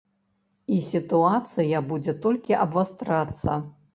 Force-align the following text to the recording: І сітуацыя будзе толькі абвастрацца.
І 0.75 0.77
сітуацыя 0.85 1.83
будзе 1.91 2.15
толькі 2.25 2.57
абвастрацца. 2.65 3.59